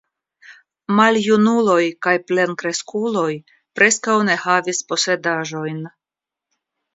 Maljunuloj 0.99 1.83
kaj 2.07 2.13
plenkreskuloj 2.31 3.29
preskaŭ 3.81 4.17
ne 4.31 4.39
havis 4.47 4.81
posedaĵojn. 4.93 5.85